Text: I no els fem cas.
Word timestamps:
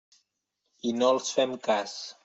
I 0.93 0.95
no 1.03 1.13
els 1.19 1.31
fem 1.37 1.57
cas. 1.69 1.99